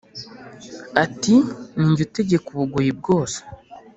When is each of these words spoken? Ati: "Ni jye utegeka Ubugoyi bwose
Ati: 1.03 1.35
"Ni 1.79 1.91
jye 1.95 2.03
utegeka 2.07 2.47
Ubugoyi 2.51 2.91
bwose 2.99 3.37